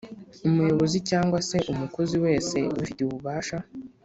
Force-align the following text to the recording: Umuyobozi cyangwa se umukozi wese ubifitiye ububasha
Umuyobozi 0.47 0.97
cyangwa 1.09 1.39
se 1.49 1.57
umukozi 1.71 2.15
wese 2.25 2.57
ubifitiye 2.73 3.05
ububasha 3.09 3.57